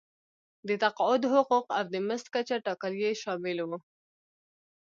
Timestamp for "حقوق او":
1.33-1.83